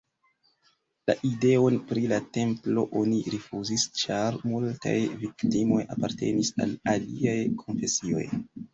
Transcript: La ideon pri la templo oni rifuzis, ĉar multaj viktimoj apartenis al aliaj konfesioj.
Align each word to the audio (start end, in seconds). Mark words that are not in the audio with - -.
La 1.11 1.15
ideon 1.31 1.77
pri 1.91 2.03
la 2.13 2.19
templo 2.39 2.87
oni 3.03 3.21
rifuzis, 3.35 3.87
ĉar 4.01 4.41
multaj 4.55 4.97
viktimoj 5.23 5.81
apartenis 5.99 6.55
al 6.67 6.77
aliaj 6.99 7.41
konfesioj. 7.65 8.31